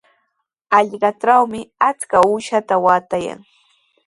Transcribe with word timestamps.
Hallqatrawmi 0.77 1.61
achka 1.89 2.17
uushaata 2.29 2.75
waatayan. 2.87 3.39